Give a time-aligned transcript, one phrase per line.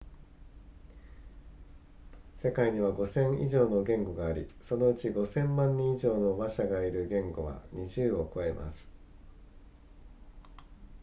[2.33, 8.91] 世界には 5,000 以上の言語がありそのうち 5,000 万人以上の話者がいる言語は20を超えます